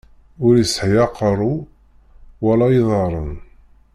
Ur 0.45 0.53
isɛi 0.63 0.97
aqeṛṛu, 1.05 1.53
wala 2.43 2.65
iḍaṛṛen. 2.79 3.33